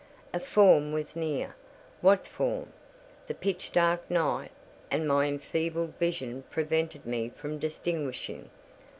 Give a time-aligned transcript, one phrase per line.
[0.33, 2.73] A form was near—what form,
[3.27, 4.49] the pitch dark night
[4.89, 8.49] and my enfeebled vision prevented me from distinguishing.